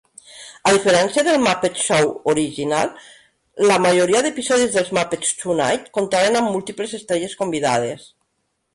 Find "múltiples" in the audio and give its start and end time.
6.59-7.01